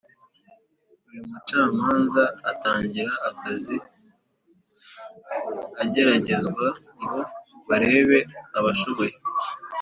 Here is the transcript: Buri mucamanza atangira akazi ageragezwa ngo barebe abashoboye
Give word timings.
Buri 1.03 1.19
mucamanza 1.29 2.23
atangira 2.51 3.11
akazi 3.29 3.77
ageragezwa 5.83 6.67
ngo 7.01 7.19
barebe 7.67 8.17
abashoboye 8.57 9.13